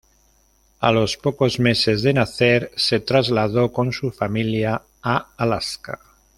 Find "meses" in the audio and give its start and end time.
1.59-2.01